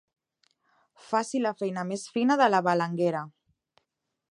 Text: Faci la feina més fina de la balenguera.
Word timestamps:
Faci 1.09 1.41
la 1.43 1.51
feina 1.59 1.85
més 1.91 2.07
fina 2.15 2.39
de 2.43 2.49
la 2.55 2.65
balenguera. 2.71 3.25